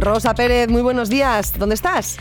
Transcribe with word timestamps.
Rosa 0.00 0.34
Pérez, 0.34 0.68
muy 0.68 0.82
buenos 0.82 1.08
días. 1.08 1.58
¿Dónde 1.58 1.74
estás? 1.74 2.18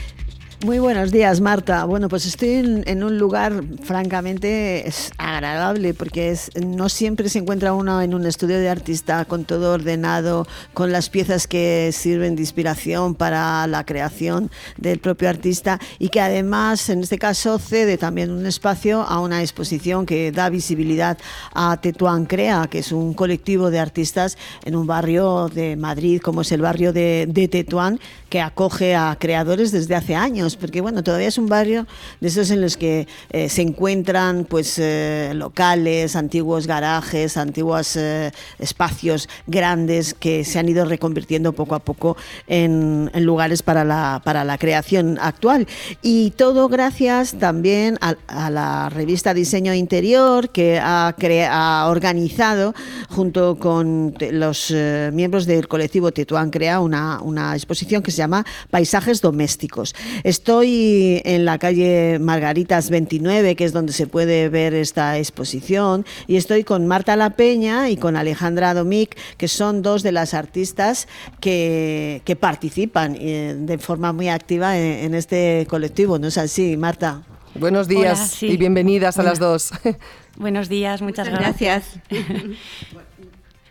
Muy 0.66 0.80
buenos 0.80 1.12
días, 1.12 1.40
Marta. 1.40 1.86
Bueno, 1.86 2.10
pues 2.10 2.26
estoy 2.26 2.84
en, 2.84 3.04
un 3.04 3.20
lugar 3.20 3.64
francamente 3.84 4.88
es 4.88 5.12
agradable 5.20 5.94
porque 5.94 6.32
es, 6.32 6.50
no 6.56 6.90
siempre 6.90 7.30
se 7.30 7.38
encuentra 7.38 7.74
uno 7.74 8.02
en 8.02 8.16
un 8.16 8.26
estudio 8.26 8.58
de 8.58 8.68
artista 8.68 9.24
con 9.26 9.46
todo 9.46 9.72
ordenado, 9.72 10.48
con 10.74 10.92
las 10.92 11.12
piezas 11.12 11.46
que 11.46 11.92
sirven 11.94 12.36
de 12.36 12.42
inspiración 12.42 13.14
para 13.14 13.68
la 13.68 13.86
creación 13.86 14.50
del 14.78 14.98
propio 14.98 15.30
artista 15.30 15.80
y 16.00 16.10
que 16.10 16.22
además, 16.22 16.90
en 16.90 17.02
este 17.02 17.20
caso, 17.20 17.60
cede 17.60 18.00
también 18.00 18.32
un 18.32 18.48
espacio 18.48 19.04
a 19.04 19.20
una 19.20 19.44
exposición 19.44 20.08
que 20.08 20.32
da 20.32 20.50
visibilidad 20.50 21.20
a 21.54 21.78
Tetuán 21.80 22.26
Crea, 22.26 22.66
que 22.68 22.80
es 22.80 22.92
un 22.92 23.14
colectivo 23.14 23.70
de 23.70 23.78
artistas 23.78 24.40
en 24.66 24.76
un 24.76 24.88
barrio 24.88 25.50
de 25.50 25.76
Madrid, 25.76 26.20
como 26.20 26.42
es 26.42 26.52
el 26.52 26.64
barrio 26.64 26.94
de, 26.94 27.28
de 27.30 27.48
Tetuán, 27.48 28.00
que 28.32 28.42
acoge 28.42 28.96
a 28.96 29.16
creadores 29.20 29.72
desde 29.72 29.94
hace 29.94 30.16
años 30.16 30.47
porque 30.56 30.82
bueno, 30.82 31.04
todavía 31.04 31.28
es 31.28 31.38
un 31.38 31.48
barrio 31.48 31.86
de 32.20 32.28
esos 32.28 32.52
en 32.52 32.62
los 32.62 32.78
que 32.78 33.08
eh, 33.32 33.50
se 33.50 33.62
encuentran 33.62 34.46
pues 34.46 34.78
eh, 34.80 35.32
locales, 35.34 36.16
antiguos 36.16 36.68
garajes, 36.68 37.38
antiguos 37.38 37.96
eh, 37.96 38.32
espacios 38.60 39.28
grandes 39.48 40.14
que 40.14 40.44
se 40.44 40.60
han 40.60 40.70
ido 40.70 40.86
reconvirtiendo 40.86 41.54
poco 41.54 41.76
a 41.76 41.80
poco 41.80 42.18
en, 42.48 43.12
lugares 43.16 43.64
para 43.64 43.84
la, 43.84 44.22
para 44.24 44.44
la 44.44 44.58
creación 44.58 45.18
actual. 45.22 45.68
Y 46.02 46.32
todo 46.32 46.70
gracias 46.70 47.34
también 47.34 47.98
a, 48.02 48.50
la 48.50 48.90
revista 48.90 49.34
Diseño 49.34 49.74
Interior 49.74 50.50
que 50.50 50.80
ha, 50.80 51.14
ha 51.52 51.88
organizado 51.90 52.74
junto 53.10 53.58
con 53.58 54.14
los 54.32 54.74
miembros 55.12 55.46
del 55.46 55.68
colectivo 55.68 56.12
Tetuán 56.12 56.52
Crea 56.52 56.80
una, 56.80 57.22
una 57.22 57.56
exposición 57.56 58.02
que 58.02 58.12
se 58.12 58.18
llama 58.18 58.46
Paisajes 58.70 59.22
Domésticos. 59.22 59.96
Estoy 60.38 61.24
en 61.26 61.46
la 61.46 61.58
calle 61.58 62.20
Margaritas 62.20 62.92
29, 62.92 63.56
que 63.56 63.66
es 63.66 63.74
donde 63.74 63.92
se 63.92 64.06
puede 64.06 64.50
ver 64.50 64.76
esta 64.76 65.18
exposición, 65.18 66.06
y 66.28 66.36
estoy 66.38 66.64
con 66.64 66.86
Marta 66.86 67.16
La 67.16 67.32
Peña 67.32 67.90
y 67.90 67.98
con 67.98 68.16
Alejandra 68.16 68.76
Domic, 68.76 69.18
que 69.38 69.48
son 69.48 69.82
dos 69.82 70.04
de 70.04 70.12
las 70.12 70.36
artistas 70.36 71.08
que, 71.42 72.22
participan 72.40 73.18
eh, 73.20 73.56
de 73.58 73.78
forma 73.80 74.14
muy 74.14 74.30
activa 74.30 74.78
en, 74.78 75.16
este 75.16 75.66
colectivo. 75.68 76.20
¿No 76.20 76.28
es 76.28 76.38
así, 76.38 76.78
Marta? 76.78 77.24
Buenos 77.56 77.88
días 77.88 78.44
y 78.44 78.58
bienvenidas 78.58 79.18
a 79.18 79.24
las 79.24 79.40
dos. 79.40 79.72
Buenos 80.38 80.70
días, 80.70 81.02
muchas 81.02 81.30
gracias. 81.30 82.00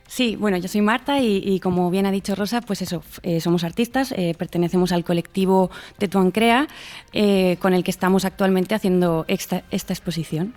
Sí, 0.08 0.36
bueno, 0.36 0.56
yo 0.56 0.68
soy 0.68 0.82
Marta 0.82 1.20
y, 1.20 1.58
como 1.60 1.90
bien 1.90 2.06
ha 2.06 2.10
dicho 2.10 2.34
Rosa, 2.34 2.60
pues 2.60 2.80
eso, 2.80 3.02
eh, 3.22 3.40
somos 3.40 3.64
artistas, 3.64 4.12
eh, 4.16 4.34
pertenecemos 4.38 4.92
al 4.92 5.04
colectivo 5.04 5.70
Tetuán 5.98 6.30
Crea, 6.30 6.68
eh, 7.12 7.56
con 7.60 7.74
el 7.74 7.82
que 7.82 7.90
estamos 7.90 8.24
actualmente 8.24 8.74
haciendo 8.74 9.24
esta, 9.28 9.64
exposición. 9.70 10.54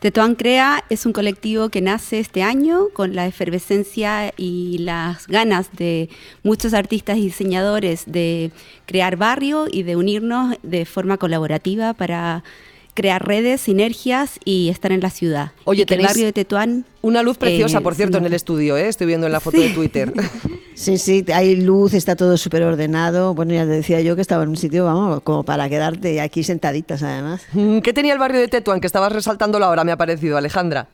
Tetuán 0.00 0.34
Crea 0.34 0.84
es 0.90 1.06
un 1.06 1.12
colectivo 1.12 1.70
que 1.70 1.80
nace 1.80 2.20
este 2.20 2.42
año 2.42 2.88
con 2.92 3.14
la 3.16 3.26
efervescencia 3.26 4.32
y 4.36 4.78
las 4.78 5.26
ganas 5.26 5.70
de 5.72 6.08
muchos 6.42 6.74
artistas 6.74 7.16
y 7.18 7.22
diseñadores 7.22 8.04
de 8.06 8.52
crear 8.86 9.16
barrio 9.16 9.66
y 9.70 9.82
de 9.82 9.96
unirnos 9.96 10.56
de 10.62 10.84
forma 10.84 11.16
colaborativa 11.16 11.94
para 11.94 12.44
crear 12.98 13.24
redes, 13.24 13.60
sinergias 13.60 14.40
y 14.44 14.70
estar 14.70 14.90
en 14.90 15.00
la 15.00 15.10
ciudad. 15.10 15.52
Oye, 15.62 15.86
el 15.88 16.02
barrio 16.02 16.24
de 16.24 16.32
Tetuán 16.32 16.84
una 17.00 17.22
luz 17.22 17.38
preciosa, 17.38 17.78
eh, 17.78 17.80
por 17.80 17.94
cierto, 17.94 18.18
en 18.18 18.26
el 18.26 18.34
estudio, 18.34 18.76
¿eh? 18.76 18.88
estoy 18.88 19.06
viendo 19.06 19.28
en 19.28 19.32
la 19.32 19.38
foto 19.38 19.60
de 19.60 19.70
Twitter. 19.70 20.12
Sí, 20.74 20.96
sí, 20.96 21.24
hay 21.34 21.56
luz, 21.56 21.92
está 21.92 22.14
todo 22.14 22.36
súper 22.36 22.62
ordenado. 22.62 23.34
Bueno, 23.34 23.52
ya 23.52 23.64
te 23.64 23.70
decía 23.70 24.00
yo 24.00 24.14
que 24.14 24.22
estaba 24.22 24.44
en 24.44 24.50
un 24.50 24.56
sitio, 24.56 24.84
vamos, 24.84 25.22
como 25.22 25.42
para 25.42 25.68
quedarte 25.68 26.20
aquí 26.20 26.44
sentaditas 26.44 27.02
además. 27.02 27.42
Mm, 27.52 27.80
¿Qué 27.80 27.92
tenía 27.92 28.12
el 28.12 28.20
barrio 28.20 28.40
de 28.40 28.46
Tetuán 28.46 28.80
que 28.80 28.86
estabas 28.86 29.10
resaltando 29.10 29.58
ahora, 29.58 29.82
me 29.82 29.90
ha 29.90 29.96
parecido, 29.96 30.36
Alejandra? 30.36 30.86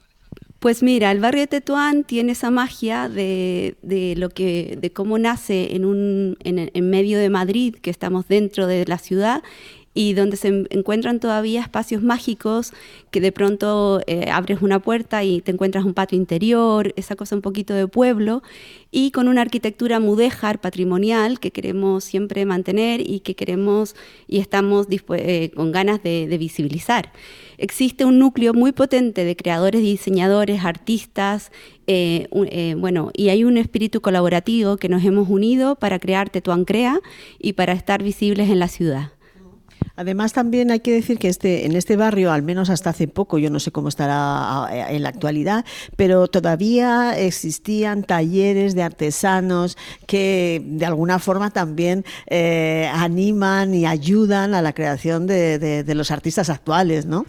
Pues 0.58 0.82
mira, 0.82 1.10
el 1.12 1.20
barrio 1.20 1.42
de 1.42 1.48
Tetuán 1.48 2.04
tiene 2.04 2.32
esa 2.32 2.50
magia 2.50 3.10
de, 3.10 3.76
lo 4.16 4.30
que, 4.30 4.78
de 4.80 4.90
cómo 4.90 5.18
nace 5.18 5.76
en, 5.76 5.84
un, 5.84 6.38
en 6.44 6.88
medio 6.88 7.18
de 7.18 7.28
Madrid, 7.28 7.76
que 7.82 7.90
estamos 7.90 8.26
dentro 8.26 8.66
de 8.66 8.86
la 8.86 8.96
ciudad, 8.96 9.42
y 9.94 10.12
donde 10.14 10.36
se 10.36 10.66
encuentran 10.70 11.20
todavía 11.20 11.62
espacios 11.62 12.02
mágicos 12.02 12.72
que 13.12 13.20
de 13.20 13.30
pronto 13.30 14.00
eh, 14.08 14.28
abres 14.30 14.60
una 14.60 14.80
puerta 14.80 15.22
y 15.22 15.40
te 15.40 15.52
encuentras 15.52 15.84
un 15.84 15.94
patio 15.94 16.18
interior, 16.18 16.92
esa 16.96 17.14
cosa 17.14 17.36
un 17.36 17.42
poquito 17.42 17.72
de 17.74 17.86
pueblo, 17.86 18.42
y 18.90 19.12
con 19.12 19.28
una 19.28 19.42
arquitectura 19.42 20.00
mudéjar 20.00 20.60
patrimonial 20.60 21.38
que 21.38 21.52
queremos 21.52 22.02
siempre 22.02 22.44
mantener 22.44 23.08
y 23.08 23.20
que 23.20 23.36
queremos 23.36 23.94
y 24.26 24.40
estamos 24.40 24.88
eh, 24.90 25.50
con 25.54 25.70
ganas 25.70 26.02
de, 26.02 26.34
visibilizar. 26.34 27.12
Existe 27.56 28.04
un 28.04 28.18
núcleo 28.18 28.52
muy 28.52 28.72
potente 28.72 29.24
de 29.24 29.36
creadores, 29.36 29.80
diseñadores, 29.80 30.64
artistas, 30.64 31.52
eh, 31.86 32.26
bueno, 32.76 33.10
y 33.14 33.28
hay 33.28 33.44
un 33.44 33.56
espíritu 33.56 34.00
colaborativo 34.00 34.76
que 34.76 34.88
nos 34.88 35.04
hemos 35.04 35.28
unido 35.28 35.76
para 35.76 36.00
crear 36.00 36.30
Tetuán 36.30 36.64
Crea 36.64 37.00
y 37.38 37.52
para 37.52 37.72
estar 37.72 38.02
visibles 38.02 38.50
en 38.50 38.58
la 38.58 38.66
ciudad. 38.66 39.13
Además, 39.96 40.32
también 40.32 40.70
hay 40.72 40.80
que 40.80 40.92
decir 40.92 41.18
que 41.18 41.28
este, 41.28 41.66
en 41.66 41.76
este 41.76 41.96
barrio, 41.96 42.32
al 42.32 42.42
menos 42.42 42.68
hasta 42.68 42.90
hace 42.90 43.06
poco, 43.06 43.38
yo 43.38 43.48
no 43.48 43.60
sé 43.60 43.70
cómo 43.70 43.88
estará 43.88 44.68
en 44.90 45.02
la 45.02 45.08
actualidad, 45.08 45.64
pero 45.96 46.26
todavía 46.26 47.16
existían 47.16 48.02
talleres 48.02 48.74
de 48.74 48.82
artesanos 48.82 49.76
que 50.06 50.62
de 50.64 50.86
alguna 50.86 51.20
forma 51.20 51.50
también 51.50 52.04
eh, 52.26 52.90
animan 52.92 53.72
y 53.72 53.86
ayudan 53.86 54.54
a 54.54 54.62
la 54.62 54.72
creación 54.72 55.26
de, 55.26 55.58
de 55.58 55.94
los 55.94 56.10
artistas 56.10 56.50
actuales, 56.50 57.06
¿no? 57.06 57.26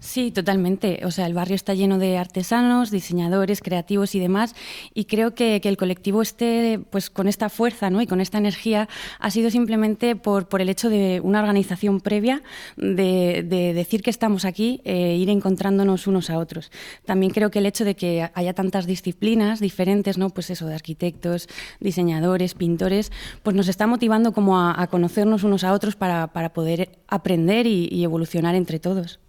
Sí, 0.00 0.30
totalmente. 0.30 1.00
O 1.04 1.10
sea, 1.10 1.26
el 1.26 1.34
barrio 1.34 1.56
está 1.56 1.74
lleno 1.74 1.98
de 1.98 2.18
artesanos, 2.18 2.92
diseñadores, 2.92 3.60
creativos 3.60 4.14
y 4.14 4.20
demás. 4.20 4.54
Y 4.94 5.06
creo 5.06 5.34
que, 5.34 5.60
el 5.68 5.76
colectivo 5.76 6.22
esté 6.22 6.80
pues, 6.90 7.10
con 7.10 7.28
esta 7.28 7.50
fuerza 7.50 7.90
¿no? 7.90 8.00
y 8.00 8.06
con 8.06 8.20
esta 8.20 8.38
energía 8.38 8.88
ha 9.18 9.30
sido 9.30 9.50
simplemente 9.50 10.16
por, 10.16 10.48
por 10.48 10.62
el 10.62 10.68
hecho 10.70 10.88
de 10.88 11.20
una 11.22 11.40
organización 11.40 12.00
previa, 12.00 12.42
de, 12.76 13.42
decir 13.74 14.02
que 14.02 14.10
estamos 14.10 14.44
aquí, 14.44 14.80
e 14.84 15.16
ir 15.16 15.28
encontrándonos 15.28 16.06
unos 16.06 16.30
a 16.30 16.38
otros. 16.38 16.70
También 17.04 17.32
creo 17.32 17.50
que 17.50 17.58
el 17.58 17.66
hecho 17.66 17.84
de 17.84 17.96
que 17.96 18.30
haya 18.32 18.54
tantas 18.54 18.86
disciplinas 18.86 19.60
diferentes, 19.60 20.16
¿no? 20.16 20.30
pues 20.30 20.48
eso, 20.50 20.66
de 20.66 20.74
arquitectos, 20.74 21.48
diseñadores, 21.80 22.54
pintores, 22.54 23.12
pues 23.42 23.54
nos 23.54 23.68
está 23.68 23.86
motivando 23.86 24.32
como 24.32 24.58
a, 24.60 24.86
conocernos 24.86 25.42
unos 25.42 25.64
a 25.64 25.72
otros 25.72 25.96
para, 25.96 26.28
poder 26.54 26.98
aprender 27.08 27.66
y 27.66 28.02
evolucionar 28.04 28.54
entre 28.54 28.78
todos. 28.78 29.20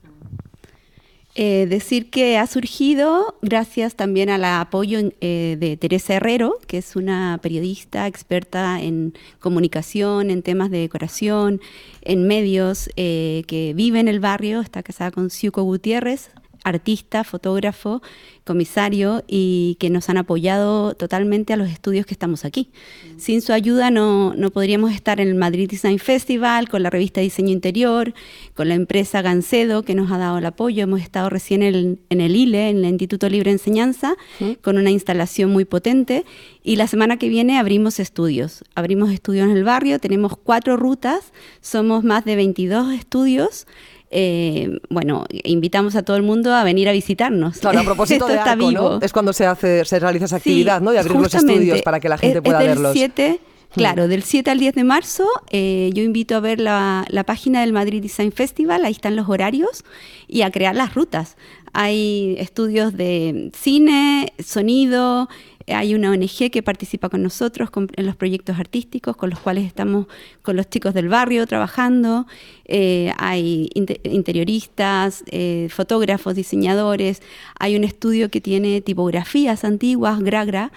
Eh, 1.36 1.68
decir 1.70 2.10
que 2.10 2.38
ha 2.38 2.48
surgido 2.48 3.38
gracias 3.42 3.96
también 3.96 4.30
al 4.30 4.44
apoyo 4.44 5.00
eh, 5.22 5.58
de 5.60 5.78
Teresa 5.78 6.16
Herrero, 6.16 6.58
que 6.68 6.80
es 6.80 6.96
una 6.96 7.40
periodista 7.42 8.08
experta 8.08 8.82
en 8.82 9.14
comunicación, 9.40 10.32
en 10.32 10.42
temas 10.42 10.72
de 10.72 10.80
decoración, 10.80 11.62
en 12.02 12.28
medios, 12.28 12.90
eh, 12.96 13.44
que 13.48 13.74
vive 13.76 14.00
en 14.00 14.08
el 14.08 14.20
barrio, 14.20 14.60
está 14.60 14.82
casada 14.82 15.12
con 15.12 15.30
Ciuco 15.30 15.62
Gutiérrez, 15.64 16.32
artista, 16.64 17.24
fotógrafo, 17.24 18.02
comisario 18.44 19.24
y 19.28 19.78
que 19.80 19.90
nos 19.90 20.10
han 20.10 20.18
apoyado 20.18 20.96
totalmente 20.96 21.54
a 21.54 21.58
los 21.58 21.70
estudios 21.70 22.06
que 22.06 22.14
estamos 22.14 22.46
aquí. 22.46 22.72
Sin 23.18 23.42
su 23.42 23.54
ayuda 23.54 23.92
no, 23.92 24.34
no 24.34 24.50
podríamos 24.50 24.92
estar 24.92 25.22
en 25.22 25.28
el 25.28 25.36
Madrid 25.36 25.70
Design 25.70 26.00
Festival, 26.00 26.68
con 26.68 26.82
la 26.82 26.90
revista 26.90 27.22
Diseño 27.22 27.52
Interior, 27.52 28.14
con 28.56 28.68
la 28.68 28.76
empresa 28.76 29.22
Gancedo 29.22 29.84
que 29.84 29.94
nos 29.94 30.12
ha 30.12 30.18
dado 30.18 30.40
el 30.40 30.46
apoyo. 30.46 30.84
Hemos 30.84 31.02
estado 31.02 31.30
recién 31.30 31.62
en 31.62 32.00
el, 32.10 32.36
ILE, 32.36 32.70
en 32.70 32.78
el 32.78 32.86
Instituto 32.86 33.30
Libre 33.30 33.52
Enseñanza, 33.52 34.16
con 34.62 34.78
una 34.78 34.90
instalación 34.90 35.52
muy 35.52 35.66
potente 35.66 36.26
y 36.64 36.76
la 36.76 36.88
semana 36.88 37.18
que 37.18 37.30
viene 37.30 37.60
abrimos 37.60 38.00
estudios. 38.00 38.64
Abrimos 38.76 39.12
estudios 39.12 39.50
en 39.50 39.58
el 39.58 39.64
barrio, 39.64 40.00
tenemos 40.00 40.36
cuatro 40.38 40.76
rutas, 40.76 41.34
somos 41.62 42.04
más 42.04 42.26
de 42.26 42.36
22 42.36 42.94
estudios 42.94 43.68
eh, 44.12 44.80
bueno, 44.90 45.26
invitamos 45.44 45.96
a 45.96 46.04
todo 46.04 46.18
el 46.18 46.24
mundo 46.24 46.54
a 46.54 46.64
venir 46.64 46.90
a 46.90 46.92
visitarnos. 46.92 47.58
Claro, 47.58 47.80
a 47.80 47.84
propósito 47.86 48.28
de 48.28 48.40
Arco, 48.40 48.72
¿no? 48.72 49.00
Es 49.02 49.14
cuando 49.14 49.34
se 49.34 49.46
hace, 49.46 49.86
se 49.86 50.00
realiza 50.00 50.26
esa 50.26 50.38
actividad, 50.38 50.82
¿no? 50.82 50.92
De 50.92 51.00
abrir 51.00 51.16
los 51.16 51.34
estudios 51.34 51.82
para 51.82 52.00
que 52.00 52.10
la 52.10 52.18
gente 52.18 52.42
pueda 52.42 52.60
verlos. 52.60 52.94
7, 52.94 53.40
Claro, 53.72 54.08
del 54.08 54.24
7 54.24 54.50
al 54.50 54.58
10 54.58 54.74
de 54.74 54.84
marzo 54.84 55.28
eh, 55.52 55.92
yo 55.94 56.02
invito 56.02 56.36
a 56.36 56.40
ver 56.40 56.60
la, 56.60 57.06
la, 57.08 57.24
página 57.24 57.62
del 57.62 57.72
Madrid 57.72 58.02
Design 58.02 58.32
Festival, 58.32 58.84
ahí 58.84 58.94
están 58.94 59.16
los 59.16 59.30
horarios, 59.30 59.84
y 60.28 60.42
a 60.42 60.50
crear 60.50 60.76
las 60.76 60.96
rutas. 60.96 61.38
Hay 61.74 62.36
estudios 62.40 62.98
de 62.98 63.52
cine, 63.54 64.34
sonido, 64.44 65.30
hay 65.74 65.96
una 65.96 66.12
ONG 66.12 66.52
que 66.52 66.64
participa 66.64 67.10
con 67.10 67.22
nosotros 67.22 67.70
en 67.96 68.06
los 68.06 68.16
proyectos 68.16 68.60
artísticos 68.60 69.16
con 69.16 69.30
los 69.30 69.40
cuales 69.40 69.66
estamos 69.66 70.08
con 70.42 70.56
los 70.56 70.70
chicos 70.70 70.94
del 70.94 71.10
barrio 71.10 71.46
trabajando. 71.48 72.28
Eh, 72.66 73.12
hay 73.18 73.70
interioristas, 73.74 75.24
eh, 75.32 75.68
fotógrafos, 75.70 76.36
diseñadores. 76.36 77.22
Hay 77.60 77.76
un 77.76 77.84
estudio 77.84 78.30
que 78.30 78.42
tiene 78.42 78.82
tipografías 78.82 79.64
antiguas, 79.64 80.20
Gragra, 80.20 80.72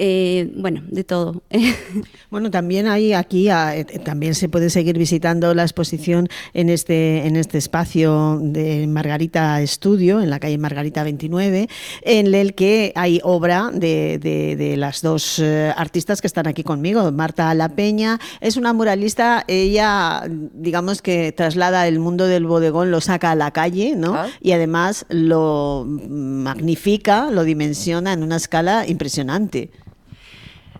eh, 0.00 0.52
bueno, 0.54 0.82
de 0.86 1.02
todo. 1.02 1.42
bueno, 2.30 2.52
también 2.52 2.86
hay 2.86 3.14
aquí, 3.14 3.48
eh, 3.50 3.84
también 4.04 4.36
se 4.36 4.48
puede 4.48 4.70
seguir 4.70 4.96
visitando 4.96 5.52
la 5.54 5.64
exposición 5.64 6.28
en 6.54 6.68
este, 6.68 7.26
en 7.26 7.34
este 7.34 7.58
espacio 7.58 8.38
de 8.40 8.86
Margarita 8.86 9.60
Estudio, 9.60 10.20
en 10.20 10.30
la 10.30 10.38
calle 10.38 10.56
Margarita 10.56 11.02
29, 11.02 11.68
en 12.02 12.32
el 12.32 12.54
que 12.54 12.92
hay 12.94 13.20
obra 13.24 13.70
de, 13.72 14.18
de, 14.20 14.76
las 14.76 15.02
dos 15.02 15.40
eh, 15.40 15.72
artistas 15.76 16.20
que 16.20 16.28
están 16.28 16.46
aquí 16.46 16.62
conmigo. 16.62 17.10
Marta 17.10 17.52
La 17.54 17.68
Peña 17.68 18.20
es 18.40 18.56
una 18.56 18.72
muralista, 18.72 19.44
ella, 19.48 20.22
digamos 20.28 21.02
que 21.02 21.32
traslada 21.32 21.88
el 21.88 21.98
mundo 21.98 22.28
del 22.28 22.46
bodegón, 22.46 22.92
lo 22.92 23.00
saca 23.00 23.32
a 23.32 23.34
la 23.34 23.50
calle, 23.50 23.96
¿no? 23.96 24.14
Ah. 24.14 24.28
Y 24.40 24.52
además 24.52 25.06
lo 25.08 25.84
magnifica, 25.88 27.32
lo 27.32 27.42
dimensiona 27.42 28.12
en 28.12 28.22
una 28.22 28.36
escala 28.36 28.86
impresionante. 28.86 29.70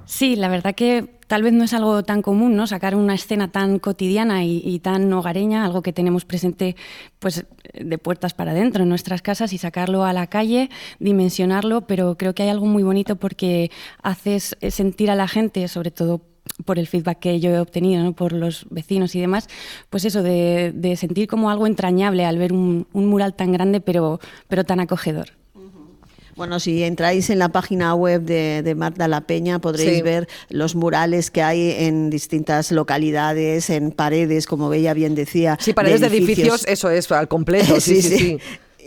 Sí, 0.09 0.37
la 0.37 0.49
verdad 0.49 0.75
que 0.75 1.07
tal 1.27 1.43
vez 1.43 1.53
no 1.53 1.65
es 1.65 1.75
algo 1.75 2.03
tan 2.03 2.23
común, 2.23 2.57
¿no? 2.57 2.67
Sacar 2.67 2.95
una 2.97 3.15
escena 3.15 3.53
tan 3.53 3.79
cotidiana 3.79 4.43
y, 4.43 4.79
tan 4.79 5.13
hogareña, 5.13 5.67
algo 5.67 5.83
que 5.83 5.93
tenemos 5.93 6.25
presente 6.25 6.77
pues 7.19 7.45
de 7.75 7.99
puertas 7.99 8.33
para 8.33 8.53
adentro 8.53 8.85
en 8.85 8.89
nuestras 8.89 9.21
casas 9.21 9.53
y 9.53 9.59
sacarlo 9.59 10.05
a 10.05 10.15
la 10.15 10.27
calle, 10.29 10.71
dimensionarlo, 10.99 11.83
pero 11.83 12.17
creo 12.17 12.35
que 12.35 12.45
hay 12.45 12.49
algo 12.49 12.65
muy 12.65 12.83
bonito 12.83 13.17
porque 13.17 13.71
haces 14.03 14.57
sentir 14.71 15.11
a 15.11 15.15
la 15.15 15.29
gente, 15.29 15.69
sobre 15.69 15.91
todo 15.91 16.23
por 16.65 16.79
el 16.79 16.87
feedback 16.87 17.19
que 17.19 17.39
yo 17.39 17.51
he 17.51 17.61
obtenido 17.61 18.11
por 18.15 18.33
los 18.33 18.67
vecinos 18.71 19.15
y 19.15 19.21
demás, 19.21 19.49
pues 19.91 20.07
eso, 20.07 20.23
de, 20.23 20.95
sentir 20.97 21.29
como 21.29 21.51
algo 21.51 21.67
entrañable 21.67 22.25
al 22.25 22.39
ver 22.39 22.55
un, 22.55 22.87
un 22.95 23.07
mural 23.07 23.35
tan 23.35 23.53
grande 23.53 23.83
pero, 23.83 24.21
pero 24.49 24.65
tan 24.65 24.81
acogedor. 24.81 25.38
Bueno, 26.39 26.61
si 26.61 26.85
entráis 26.85 27.31
en 27.31 27.41
la 27.41 27.49
página 27.49 27.97
web 27.97 28.23
de, 28.23 28.75
Marta 28.77 29.09
La 29.09 29.23
Peña 29.23 29.59
podréis 29.59 30.05
ver 30.05 30.29
los 30.51 30.77
murales 30.77 31.33
que 31.33 31.43
hay 31.43 31.73
en 31.73 32.11
distintas 32.11 32.71
localidades, 32.71 33.71
en 33.71 33.91
paredes, 33.91 34.47
como 34.47 34.73
ella 34.73 34.95
bien 34.95 35.17
decía. 35.17 35.59
Sí, 35.61 35.73
paredes 35.73 36.01
de 36.01 36.07
edificios, 36.07 36.65
eso 36.69 36.91
es, 36.91 37.11
al 37.11 37.27
completo. 37.27 37.81
sí, 37.81 38.01
sí. 38.01 38.19
sí. 38.19 38.39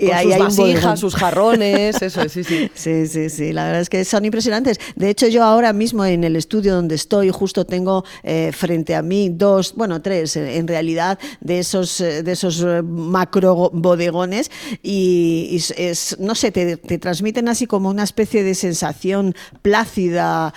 Y 0.02 0.08
Con 0.08 0.24
sus 0.24 0.38
vasijas, 0.40 1.00
sus 1.00 1.16
jarrones, 1.16 2.02
eso, 2.02 2.28
sí, 2.28 2.44
sí. 2.44 2.72
Sí, 2.74 3.06
sí, 3.06 3.30
sí, 3.30 3.54
la 3.54 3.66
verdad 3.66 3.82
es 3.82 3.90
que 3.90 4.04
son 4.04 4.26
impresionantes. 4.26 4.80
De 4.96 5.10
hecho, 5.10 5.28
yo 5.28 5.44
ahora 5.44 5.74
mismo 5.74 6.04
en 6.04 6.24
el 6.24 6.36
estudio 6.36 6.74
donde 6.74 6.96
estoy, 6.96 7.30
justo 7.30 7.66
tengo 7.66 8.04
eh, 8.24 8.52
frente 8.52 8.96
a 8.96 9.04
mí 9.04 9.30
dos, 9.30 9.76
bueno, 9.76 10.02
tres 10.02 10.36
en 10.36 10.68
realidad, 10.68 11.20
de 11.40 11.60
esos, 11.60 12.02
eh, 12.02 12.24
de 12.24 12.32
esos 12.32 12.64
eh, 12.64 12.82
macro 12.82 13.70
bodegones 13.74 14.50
y, 14.82 15.62
es, 15.78 16.18
no 16.20 16.34
sé, 16.34 16.52
te, 16.52 16.78
transmiten 16.78 17.48
así 17.48 17.68
como 17.68 17.90
una 17.90 18.04
especie 18.04 18.44
de 18.44 18.56
sensación 18.56 19.36
plácida, 19.62 20.54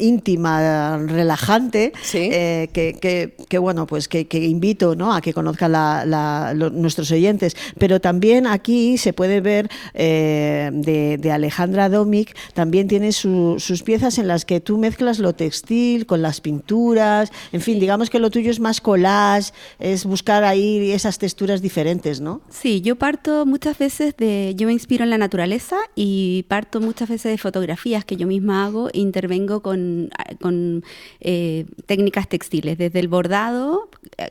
íntima, 0.00 0.98
relajante, 0.98 1.92
que, 2.10 3.36
que, 3.48 3.58
bueno, 3.58 3.86
pues 3.86 4.08
que, 4.08 4.26
invito 4.32 4.96
¿no? 4.96 5.14
a 5.14 5.20
que 5.20 5.32
conozcan 5.32 5.72
la, 5.72 6.52
nuestros 6.54 7.10
oyentes, 7.12 7.56
pero 7.78 8.00
también 8.00 8.23
también 8.24 8.46
aquí 8.46 8.96
se 8.96 9.12
puede 9.12 9.42
ver 9.42 9.68
eh, 9.92 10.70
de, 10.72 11.30
Alejandra 11.30 11.90
Domic, 11.90 12.34
también 12.54 12.88
tiene 12.88 13.12
sus 13.12 13.82
piezas 13.84 14.16
en 14.16 14.28
las 14.28 14.46
que 14.46 14.60
tú 14.60 14.78
mezclas 14.78 15.18
lo 15.18 15.34
textil 15.34 16.06
con 16.06 16.22
las 16.22 16.40
pinturas, 16.40 17.30
en 17.52 17.60
fin, 17.60 17.78
digamos 17.78 18.08
que 18.08 18.18
lo 18.18 18.30
tuyo 18.30 18.50
es 18.50 18.60
más 18.60 18.80
collage, 18.80 19.52
es 19.78 20.06
buscar 20.06 20.42
ahí 20.42 20.90
esas 20.92 21.18
texturas 21.18 21.60
diferentes, 21.60 22.22
¿no? 22.22 22.40
Sí, 22.48 22.80
yo 22.80 22.96
parto 22.96 23.44
muchas 23.44 23.76
veces 23.76 24.16
de, 24.16 24.54
yo 24.56 24.68
me 24.68 24.72
inspiro 24.72 25.04
en 25.04 25.10
la 25.10 25.18
naturaleza 25.18 25.76
y 25.94 26.46
parto 26.48 26.80
muchas 26.80 27.10
veces 27.10 27.30
de 27.32 27.36
fotografías 27.36 28.06
que 28.06 28.16
yo 28.16 28.26
misma 28.26 28.64
hago 28.64 28.88
e 28.88 29.00
intervengo 29.00 29.60
con, 29.60 30.08
con 30.40 30.82
eh, 31.20 31.66
técnicas 31.84 32.26
textiles, 32.26 32.78
desde 32.78 33.00
el 33.00 33.08
bordado 33.08 33.90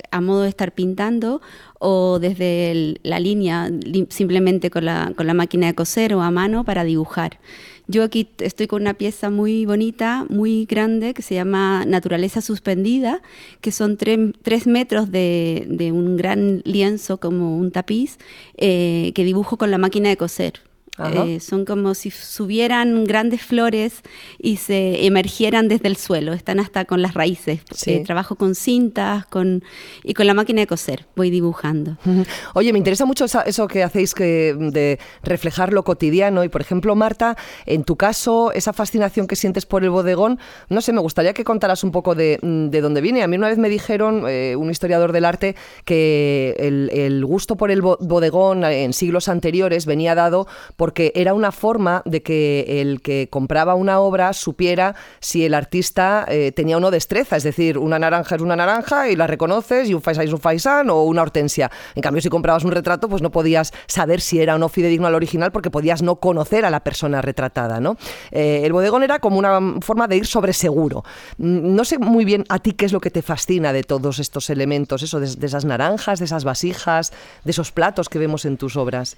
a 0.09 0.21
modo 0.21 0.41
de 0.41 0.49
estar 0.49 0.71
pintando 0.71 1.41
o 1.85 2.17
desde 2.17 2.95
la 3.03 3.19
línea 3.19 3.69
simplemente 4.09 4.69
con 4.69 4.85
la, 4.85 5.11
con 5.17 5.27
la 5.27 5.33
máquina 5.33 5.67
de 5.67 5.75
coser 5.75 6.13
o 6.13 6.21
a 6.21 6.31
mano 6.31 6.63
para 6.63 6.85
dibujar. 6.85 7.39
Yo 7.87 8.03
aquí 8.03 8.29
estoy 8.37 8.67
con 8.67 8.81
una 8.81 8.93
pieza 8.93 9.29
muy 9.29 9.65
bonita, 9.65 10.25
muy 10.29 10.65
grande, 10.65 11.13
que 11.13 11.21
se 11.21 11.35
llama 11.35 11.83
Naturaleza 11.85 12.39
Suspendida, 12.39 13.21
que 13.59 13.73
son 13.73 13.97
tres 13.97 14.65
metros 14.65 15.11
de, 15.11 15.65
de, 15.67 15.91
un 15.91 16.15
gran 16.15 16.61
lienzo 16.63 17.19
como 17.19 17.57
un 17.57 17.71
tapiz 17.71 18.17
eh, 18.55 19.11
que 19.13 19.25
dibujo 19.25 19.57
con 19.57 19.69
la 19.69 19.77
máquina 19.77 20.07
de 20.07 20.15
coser. 20.15 20.61
Eh, 20.99 21.39
son 21.39 21.65
como 21.65 21.95
si 21.95 22.11
subieran 22.11 23.03
grandes 23.05 23.41
flores 23.41 24.03
y 24.37 24.57
se 24.57 25.07
emergieran 25.07 25.67
desde 25.67 25.87
el 25.87 25.97
suelo, 25.97 26.33
están 26.33 26.59
hasta 26.59 26.85
con 26.85 27.01
las 27.01 27.15
raíces. 27.15 27.61
Eh, 27.87 28.03
trabajo 28.05 28.35
con 28.35 28.53
cintas 28.53 29.25
con, 29.25 29.63
y 30.03 30.13
con 30.13 30.27
la 30.27 30.35
máquina 30.35 30.61
de 30.61 30.67
coser, 30.67 31.07
voy 31.15 31.31
dibujando. 31.31 31.97
Oye, 32.53 32.71
me 32.71 32.77
interesa 32.77 33.05
mucho 33.05 33.25
eso 33.25 33.67
que 33.67 33.81
hacéis 33.81 34.13
que, 34.13 34.55
de 34.55 34.99
reflejar 35.23 35.73
lo 35.73 35.83
cotidiano 35.83 36.43
y, 36.43 36.49
por 36.49 36.61
ejemplo, 36.61 36.95
Marta, 36.95 37.37
en 37.65 37.83
tu 37.85 37.95
caso, 37.95 38.51
esa 38.51 38.71
fascinación 38.71 39.25
que 39.25 39.35
sientes 39.35 39.65
por 39.65 39.83
el 39.83 39.89
bodegón, 39.89 40.37
no 40.69 40.81
sé, 40.81 40.93
me 40.93 41.01
gustaría 41.01 41.33
que 41.33 41.43
contaras 41.43 41.83
un 41.83 41.91
poco 41.91 42.13
de, 42.13 42.37
de 42.43 42.81
dónde 42.81 43.01
viene. 43.01 43.23
A 43.23 43.27
mí 43.27 43.35
una 43.35 43.47
vez 43.47 43.57
me 43.57 43.69
dijeron, 43.69 44.25
eh, 44.27 44.55
un 44.55 44.69
historiador 44.69 45.11
del 45.11 45.25
arte, 45.25 45.55
que 45.85 46.55
el, 46.59 46.91
el 46.93 47.25
gusto 47.25 47.55
por 47.55 47.71
el 47.71 47.81
bodegón 47.81 48.63
en 48.63 48.93
siglos 48.93 49.27
anteriores 49.27 49.87
venía 49.87 50.13
dado 50.13 50.45
porque 50.83 51.13
era 51.15 51.33
una 51.33 51.53
forma 51.53 52.01
de 52.03 52.21
que 52.21 52.81
el 52.81 53.01
que 53.01 53.29
compraba 53.29 53.73
una 53.73 54.01
obra 54.01 54.33
supiera 54.33 54.95
si 55.21 55.45
el 55.45 55.53
artista 55.53 56.25
eh, 56.27 56.51
tenía 56.51 56.75
o 56.75 56.81
no 56.81 56.91
destreza, 56.91 57.37
es 57.37 57.43
decir, 57.43 57.77
una 57.77 57.97
naranja 57.99 58.35
es 58.35 58.41
una 58.41 58.57
naranja 58.57 59.09
y 59.09 59.15
la 59.15 59.25
reconoces 59.25 59.89
y 59.89 59.93
un 59.93 60.01
faisán 60.01 60.25
es 60.25 60.33
un 60.33 60.41
faisán 60.41 60.89
o 60.89 61.03
una 61.03 61.21
hortensia. 61.21 61.71
En 61.95 62.01
cambio, 62.01 62.21
si 62.21 62.27
comprabas 62.27 62.65
un 62.65 62.71
retrato, 62.73 63.07
pues 63.07 63.21
no 63.21 63.31
podías 63.31 63.71
saber 63.87 64.19
si 64.19 64.41
era 64.41 64.55
o 64.55 64.57
no 64.57 64.67
fidedigno 64.67 65.07
al 65.07 65.15
original 65.15 65.53
porque 65.53 65.71
podías 65.71 66.01
no 66.01 66.17
conocer 66.17 66.65
a 66.65 66.69
la 66.69 66.81
persona 66.81 67.21
retratada, 67.21 67.79
¿no? 67.79 67.95
Eh, 68.31 68.63
el 68.65 68.73
bodegón 68.73 69.03
era 69.03 69.19
como 69.19 69.39
una 69.39 69.79
forma 69.79 70.09
de 70.09 70.17
ir 70.17 70.25
sobre 70.25 70.51
seguro. 70.51 71.05
Mm, 71.37 71.75
no 71.75 71.85
sé 71.85 71.97
muy 71.97 72.25
bien 72.25 72.43
a 72.49 72.59
ti 72.59 72.73
qué 72.73 72.83
es 72.83 72.91
lo 72.91 72.99
que 72.99 73.09
te 73.09 73.21
fascina 73.21 73.71
de 73.71 73.83
todos 73.83 74.19
estos 74.19 74.49
elementos, 74.49 75.01
eso, 75.01 75.21
de 75.21 75.47
esas 75.47 75.63
naranjas, 75.63 76.19
de 76.19 76.25
esas 76.25 76.43
vasijas, 76.43 77.13
de 77.45 77.51
esos 77.51 77.71
platos 77.71 78.09
que 78.09 78.19
vemos 78.19 78.43
en 78.43 78.57
tus 78.57 78.75
obras. 78.75 79.15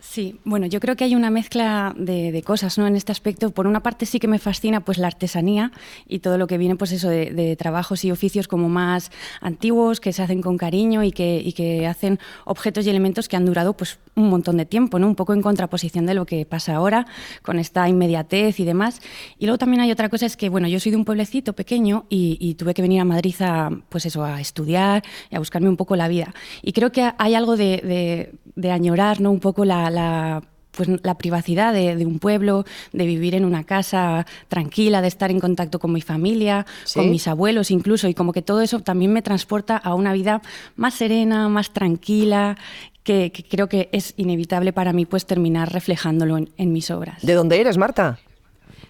Sí, 0.00 0.38
bueno, 0.44 0.66
yo 0.66 0.78
creo 0.78 0.94
que 0.94 1.02
hay 1.02 1.16
una 1.16 1.28
mezcla 1.28 1.92
de, 1.96 2.40
cosas 2.46 2.78
¿no? 2.78 2.86
en 2.86 2.94
este 2.94 3.10
aspecto. 3.10 3.50
Por 3.50 3.66
una 3.66 3.82
parte 3.82 4.06
sí 4.06 4.20
que 4.20 4.28
me 4.28 4.38
fascina 4.38 4.80
pues 4.84 4.96
la 4.96 5.08
artesanía 5.08 5.72
y 6.06 6.20
todo 6.20 6.38
lo 6.38 6.46
que 6.46 6.56
viene 6.56 6.76
pues 6.76 6.92
eso 6.92 7.08
de, 7.08 7.56
trabajos 7.56 8.04
y 8.04 8.12
oficios 8.12 8.46
como 8.46 8.68
más 8.68 9.10
antiguos, 9.40 9.98
que 9.98 10.12
se 10.12 10.22
hacen 10.22 10.40
con 10.40 10.56
cariño 10.56 11.02
y 11.02 11.10
que, 11.10 11.86
hacen 11.88 12.20
objetos 12.44 12.86
y 12.86 12.90
elementos 12.90 13.28
que 13.28 13.36
han 13.36 13.44
durado 13.44 13.76
pues 13.76 13.98
un 14.14 14.30
montón 14.30 14.56
de 14.56 14.66
tiempo, 14.66 15.00
¿no? 15.00 15.08
un 15.08 15.16
poco 15.16 15.34
en 15.34 15.42
contraposición 15.42 16.06
de 16.06 16.14
lo 16.14 16.26
que 16.26 16.46
pasa 16.46 16.76
ahora 16.76 17.06
con 17.42 17.58
esta 17.58 17.88
inmediatez 17.88 18.60
y 18.60 18.64
demás. 18.64 19.00
Y 19.38 19.46
luego 19.46 19.58
también 19.58 19.80
hay 19.80 19.90
otra 19.90 20.08
cosa, 20.08 20.26
es 20.26 20.36
que 20.36 20.48
bueno, 20.48 20.68
yo 20.68 20.78
soy 20.78 20.90
de 20.90 20.96
un 20.96 21.04
pueblecito 21.04 21.54
pequeño 21.54 22.06
y, 22.08 22.54
tuve 22.54 22.74
que 22.74 22.82
venir 22.82 23.00
a 23.00 23.04
Madrid 23.04 23.34
a, 23.40 23.70
pues 23.88 24.06
eso, 24.06 24.24
a 24.24 24.40
estudiar 24.40 25.04
y 25.30 25.36
a 25.36 25.38
buscarme 25.38 25.68
un 25.68 25.76
poco 25.76 25.96
la 25.96 26.08
vida. 26.08 26.34
Y 26.62 26.72
creo 26.72 26.92
que 26.92 27.12
hay 27.18 27.34
algo 27.34 27.56
de 27.56 28.32
añorar 28.70 29.20
¿no? 29.20 29.30
un 29.30 29.40
poco 29.40 29.64
la 29.64 29.90
la, 29.90 30.42
pues, 30.78 30.88
la 31.02 31.18
privacidad 31.18 31.74
de, 31.74 32.06
un 32.06 32.20
pueblo, 32.20 32.64
de 32.92 33.04
vivir 33.04 33.34
en 33.34 33.44
una 33.44 33.64
casa 33.64 34.26
tranquila, 34.46 35.02
de 35.02 35.08
estar 35.08 35.30
en 35.30 35.40
contacto 35.40 35.80
con 35.80 35.92
mi 35.92 36.00
familia, 36.00 36.66
con 36.94 37.10
mis 37.10 37.26
abuelos 37.26 37.72
incluso, 37.72 38.06
y 38.08 38.14
como 38.14 38.32
que 38.32 38.42
todo 38.42 38.60
eso 38.60 38.78
también 38.78 39.12
me 39.12 39.20
transporta 39.20 39.76
a 39.76 39.94
una 39.94 40.12
vida 40.12 40.40
más 40.76 40.94
serena, 40.94 41.48
más 41.48 41.72
tranquila, 41.72 42.56
que, 43.02 43.32
creo 43.50 43.68
que 43.68 43.88
es 43.90 44.14
inevitable 44.18 44.72
para 44.72 44.92
mí 44.92 45.04
pues 45.04 45.26
terminar 45.26 45.72
reflejándolo 45.72 46.36
en 46.36 46.72
mis 46.72 46.90
obras. 46.92 47.22
¿De 47.22 47.34
dónde 47.34 47.60
eres, 47.60 47.76
Marta? 47.76 48.20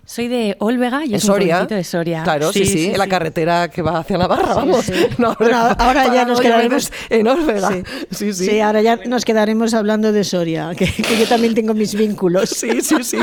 Soy 0.08 0.26
de 0.26 0.56
Olvega 0.60 1.04
y 1.04 1.14
es 1.14 1.22
Soria? 1.22 1.60
un 1.60 1.66
de 1.68 1.84
Soria. 1.84 2.22
Claro, 2.22 2.50
sí, 2.50 2.64
sí, 2.64 2.86
en 2.86 2.96
la 2.96 3.08
carretera 3.08 3.68
que 3.68 3.82
va 3.82 3.98
hacia 3.98 4.16
Navarra, 4.16 4.54
vamos. 4.54 4.90
ahora, 5.78 6.14
ya 6.14 6.24
nos 6.24 6.40
quedaremos 6.40 6.90
en 7.10 7.28
Olvega. 7.28 7.82
Sí. 8.10 8.32
sí, 8.32 8.58
ahora 8.60 8.80
ya 8.80 8.96
nos 9.04 9.26
quedaremos 9.26 9.74
hablando 9.74 10.10
de 10.10 10.24
Soria, 10.24 10.72
que, 10.76 10.86
yo 10.86 11.26
también 11.28 11.54
tengo 11.54 11.74
mis 11.74 11.94
vínculos. 11.94 12.48
Sí, 12.48 12.80
sí, 12.80 13.04
sí. 13.04 13.18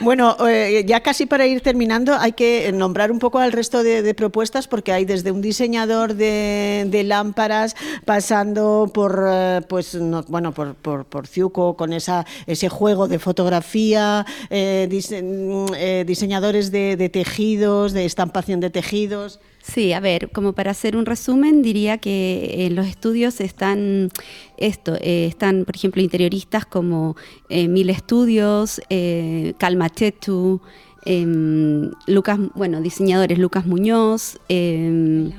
Bueno, 0.00 0.36
eh, 0.48 0.84
ya 0.86 1.00
casi 1.00 1.26
para 1.26 1.46
ir 1.46 1.60
terminando, 1.60 2.14
hay 2.14 2.32
que 2.32 2.70
nombrar 2.72 3.10
un 3.10 3.18
poco 3.18 3.38
al 3.38 3.52
resto 3.52 3.82
de, 3.82 4.12
propuestas 4.14 4.68
porque 4.68 4.92
hay 4.92 5.04
desde 5.04 5.32
un 5.32 5.40
diseñador 5.40 6.14
de, 6.14 7.02
lámparas 7.04 7.74
pasando 8.04 8.90
por, 8.92 9.24
eh, 9.26 9.60
pues, 9.68 9.98
bueno, 10.28 10.52
por, 10.52 10.74
por, 10.74 11.04
por, 11.04 11.26
Ciuco 11.26 11.76
con 11.76 11.92
esa, 11.92 12.26
ese 12.46 12.68
juego 12.68 13.08
de 13.08 13.18
fotografía, 13.18 14.26
eh, 14.50 14.88
mm, 14.88 16.06
diseñadores 16.06 16.70
de, 16.70 16.96
de 16.96 17.08
tejidos, 17.08 17.92
de 17.92 18.04
estampación 18.04 18.60
de 18.60 18.70
tejidos. 18.70 19.40
Sí, 19.62 19.92
a 19.92 20.00
ver, 20.00 20.30
como 20.32 20.54
para 20.54 20.72
hacer 20.72 20.96
un 20.96 21.06
resumen, 21.06 21.62
diría 21.62 21.98
que 21.98 22.66
en 22.66 22.74
los 22.74 22.86
estudios 22.86 23.40
están 23.40 24.10
esto, 24.56 24.96
eh, 25.00 25.26
están, 25.26 25.64
por 25.64 25.76
ejemplo, 25.76 26.02
interioristas 26.02 26.66
como 26.66 27.16
eh, 27.48 27.68
Mil 27.68 27.88
Estudios, 27.88 28.80
eh, 28.90 29.54
Calmachetu, 29.58 30.60
em, 31.04 31.92
Lucas, 32.08 32.40
bueno, 32.56 32.80
diseñadores 32.80 33.38
Lucas 33.38 33.64
Muñoz. 33.64 34.40
Em, 34.48 35.30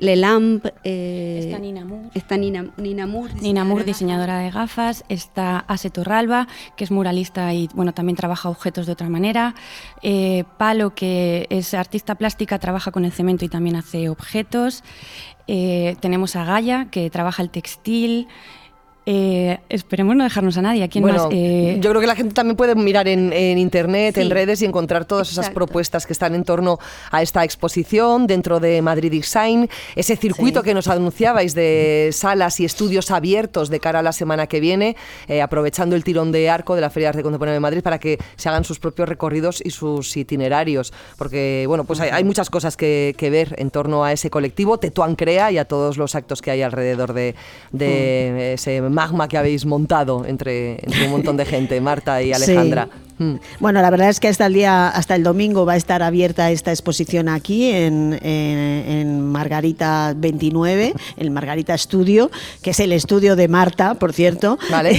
Lelamp. 0.00 0.66
Eh, 0.84 1.40
está 1.44 1.58
Nina 1.58 1.84
Moore. 1.84 2.08
Está 2.14 2.36
Nina, 2.36 3.64
Moore, 3.64 3.84
diseñadora 3.84 4.38
de 4.38 4.50
gafas. 4.50 5.04
Está 5.08 5.58
Ase 5.60 5.90
Torralba, 5.90 6.48
que 6.76 6.84
es 6.84 6.90
muralista 6.90 7.52
y 7.54 7.68
bueno, 7.74 7.92
también 7.92 8.16
trabaja 8.16 8.48
objetos 8.48 8.86
de 8.86 8.92
otra 8.92 9.08
manera. 9.08 9.54
Eh, 10.02 10.44
Palo, 10.56 10.94
que 10.94 11.46
es 11.50 11.74
artista 11.74 12.14
plástica, 12.14 12.58
trabaja 12.58 12.90
con 12.90 13.04
el 13.04 13.12
cemento 13.12 13.44
y 13.44 13.48
también 13.48 13.76
hace 13.76 14.08
objetos. 14.08 14.84
Eh, 15.46 15.96
tenemos 16.00 16.36
a 16.36 16.44
Gaia, 16.44 16.88
que 16.90 17.10
trabaja 17.10 17.42
el 17.42 17.50
textil. 17.50 18.28
Eh, 19.10 19.58
esperemos 19.70 20.14
no 20.16 20.22
dejarnos 20.22 20.58
a 20.58 20.62
nadie. 20.62 20.84
¿A 20.84 20.88
quién 20.88 21.02
más? 21.02 21.28
Eh, 21.30 21.78
yo 21.80 21.88
creo 21.88 22.02
que 22.02 22.06
la 22.06 22.14
gente 22.14 22.34
también 22.34 22.56
puede 22.56 22.74
mirar 22.74 23.08
en, 23.08 23.32
internet, 23.56 24.18
en 24.18 24.28
redes 24.28 24.60
y 24.60 24.66
encontrar 24.66 25.06
todas 25.06 25.32
esas 25.32 25.48
propuestas 25.48 26.04
que 26.04 26.12
están 26.12 26.34
en 26.34 26.44
torno 26.44 26.78
a 27.10 27.22
esta 27.22 27.42
exposición 27.42 28.26
dentro 28.26 28.60
de 28.60 28.82
Madrid 28.82 29.10
Design, 29.10 29.70
ese 29.96 30.14
circuito 30.14 30.62
que 30.62 30.74
nos 30.74 30.88
anunciabais 30.88 31.54
de 31.54 32.10
salas 32.12 32.60
y 32.60 32.66
estudios 32.66 33.10
abiertos 33.10 33.70
de 33.70 33.80
cara 33.80 34.00
a 34.00 34.02
la 34.02 34.12
semana 34.12 34.46
que 34.46 34.60
viene, 34.60 34.94
eh, 35.26 35.40
aprovechando 35.40 35.96
el 35.96 36.04
tirón 36.04 36.30
de 36.30 36.50
arco 36.50 36.74
de 36.74 36.82
la 36.82 36.90
Feria 36.90 37.06
de 37.06 37.08
Arte 37.08 37.22
Contemporánea 37.22 37.54
de 37.54 37.60
Madrid 37.60 37.82
para 37.82 37.98
que 37.98 38.18
se 38.36 38.50
hagan 38.50 38.64
sus 38.64 38.78
propios 38.78 39.08
recorridos 39.08 39.62
y 39.64 39.70
sus 39.70 40.18
itinerarios, 40.18 40.92
porque 41.16 41.64
bueno, 41.66 41.84
pues 41.84 42.00
hay, 42.00 42.24
muchas 42.24 42.50
cosas 42.50 42.76
que, 42.76 43.14
ver 43.18 43.54
en 43.56 43.70
torno 43.70 44.04
a 44.04 44.12
ese 44.12 44.28
colectivo, 44.28 44.76
Tetuán 44.76 45.16
Crea 45.16 45.50
y 45.50 45.56
a 45.56 45.64
todos 45.64 45.96
los 45.96 46.14
actos 46.14 46.42
que 46.42 46.50
hay 46.50 46.60
alrededor 46.60 47.14
de, 47.14 47.34
de 47.72 48.32
mm. 48.34 48.38
ese 48.54 48.82
magma 48.98 49.28
que 49.28 49.38
habéis 49.38 49.64
montado 49.64 50.24
entre, 50.26 50.82
un 51.04 51.10
montón 51.12 51.36
de 51.36 51.44
gente, 51.44 51.80
Marta 51.80 52.20
y 52.20 52.32
Alejandra. 52.32 52.88
Bueno, 53.60 53.82
la 53.82 53.90
verdad 53.90 54.08
es 54.08 54.20
que 54.20 54.28
hasta 54.28 54.46
el 54.46 54.54
día, 54.54 54.88
hasta 54.88 55.14
el 55.14 55.22
domingo 55.22 55.66
va 55.66 55.72
a 55.74 55.76
estar 55.76 56.02
abierta 56.02 56.50
esta 56.50 56.70
exposición 56.70 57.28
aquí 57.28 57.70
en, 57.70 59.30
Margarita 59.30 60.14
29, 60.16 60.94
el 61.16 61.30
Margarita 61.30 61.74
Estudio, 61.74 62.30
que 62.62 62.70
es 62.70 62.80
el 62.80 62.92
estudio 62.92 63.36
de 63.36 63.48
Marta, 63.48 63.94
por 63.94 64.12
cierto. 64.12 64.58
Vale. 64.70 64.98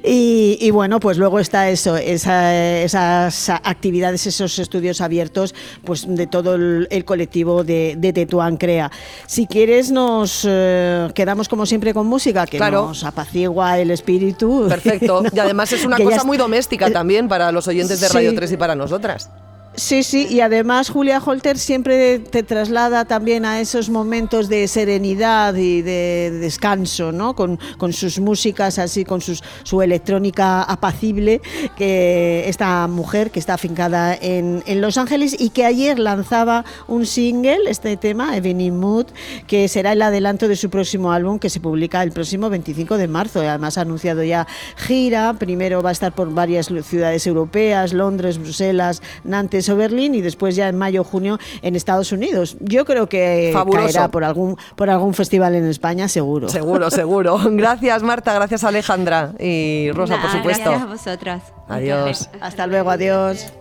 y, 0.04 0.70
bueno, 0.70 1.00
pues 1.00 1.18
luego 1.18 1.38
está 1.38 1.70
eso, 1.70 1.96
esas 1.96 3.48
actividades, 3.48 4.26
esos 4.26 4.58
estudios 4.58 5.00
abiertos, 5.00 5.54
pues 5.84 6.06
de 6.06 6.26
todo 6.26 6.54
el, 6.54 7.04
colectivo 7.04 7.64
de, 7.64 7.94
de, 7.96 8.12
Tetuán 8.12 8.56
Crea. 8.56 8.90
Si 9.26 9.46
quieres, 9.46 9.90
nos 9.90 10.44
eh, 10.48 11.08
quedamos 11.14 11.48
como 11.48 11.66
siempre 11.66 11.94
con 11.94 12.06
música, 12.06 12.46
que 12.46 12.58
nos 12.58 13.04
apacigua 13.04 13.78
el 13.78 13.90
espíritu. 13.90 14.66
Perfecto. 14.68 15.22
Y 15.36 15.38
además 15.38 15.70
es 15.72 15.84
una 15.84 15.98
cosa 15.98 16.24
muy 16.24 16.38
doméstica 16.38 16.90
también 16.90 17.28
para 17.28 17.45
los 17.52 17.68
oyentes 17.68 18.00
de 18.00 18.08
Radio 18.08 18.34
3 18.34 18.52
y 18.52 18.56
para 18.56 18.74
nosotras. 18.74 19.30
Sí, 19.76 20.02
sí, 20.04 20.26
y 20.30 20.40
además 20.40 20.88
Julia 20.88 21.20
Holter 21.22 21.58
siempre 21.58 22.18
te 22.18 22.42
traslada 22.42 23.04
también 23.04 23.44
a 23.44 23.60
esos 23.60 23.90
momentos 23.90 24.48
de 24.48 24.66
serenidad 24.68 25.54
y 25.54 25.82
de 25.82 26.30
descanso, 26.30 27.12
¿no? 27.12 27.36
Con, 27.36 27.58
sus 27.92 28.18
músicas 28.18 28.78
así, 28.78 29.04
con 29.04 29.20
sus, 29.20 29.44
su 29.64 29.82
electrónica 29.82 30.62
apacible, 30.62 31.42
que 31.76 32.48
esta 32.48 32.86
mujer 32.88 33.30
que 33.30 33.38
está 33.38 33.52
afincada 33.52 34.16
en, 34.18 34.62
Los 34.80 34.96
Ángeles 34.96 35.36
y 35.38 35.50
que 35.50 35.66
ayer 35.66 35.98
lanzaba 35.98 36.64
un 36.88 37.04
single, 37.04 37.68
este 37.68 37.98
tema, 37.98 38.34
Evening 38.34 38.72
Mood, 38.72 39.06
que 39.46 39.68
será 39.68 39.92
el 39.92 40.00
adelanto 40.00 40.48
de 40.48 40.56
su 40.56 40.70
próximo 40.70 41.12
álbum 41.12 41.38
que 41.38 41.50
se 41.50 41.60
publica 41.60 42.02
el 42.02 42.12
próximo 42.12 42.48
25 42.48 42.96
de 42.96 43.08
marzo. 43.08 43.40
Además 43.40 43.76
ha 43.76 43.82
anunciado 43.82 44.24
ya 44.24 44.46
gira, 44.76 45.34
primero 45.34 45.82
va 45.82 45.90
a 45.90 45.92
estar 45.92 46.14
por 46.14 46.32
varias 46.32 46.70
ciudades 46.84 47.26
europeas, 47.26 47.92
Londres, 47.92 48.38
Bruselas, 48.38 49.02
Nantes, 49.22 49.65
Berlín 49.74 50.14
y 50.14 50.20
después 50.20 50.54
ya 50.54 50.68
en 50.68 50.76
mayo 50.76 51.02
junio 51.02 51.38
en 51.62 51.74
Estados 51.74 52.12
Unidos. 52.12 52.56
Yo 52.60 52.84
creo 52.84 53.08
que 53.08 53.52
caerá 53.72 54.08
por 54.08 54.22
algún 54.22 54.56
por 54.76 54.90
algún 54.90 55.14
festival 55.14 55.54
en 55.54 55.64
España 55.64 56.08
seguro. 56.08 56.48
Seguro, 56.48 56.90
seguro. 56.90 57.40
Gracias 57.50 58.02
Marta, 58.02 58.34
gracias 58.34 58.62
Alejandra 58.62 59.32
y 59.38 59.90
Rosa 59.92 60.20
por 60.20 60.30
supuesto. 60.30 60.70
Gracias 60.70 60.82
a 60.82 60.86
vosotras. 60.86 61.42
Adiós. 61.68 62.28
Hasta 62.40 62.66
luego, 62.66 62.90
adiós. 62.90 63.52